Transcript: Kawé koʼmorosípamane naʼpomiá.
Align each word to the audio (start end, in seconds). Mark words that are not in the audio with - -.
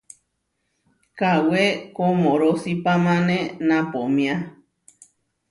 Kawé 1.19 1.63
koʼmorosípamane 1.95 3.37
naʼpomiá. 3.67 4.35